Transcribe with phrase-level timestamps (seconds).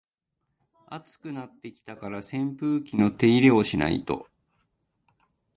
[0.89, 4.25] 暑くなってきたから扇風機の手入れしないと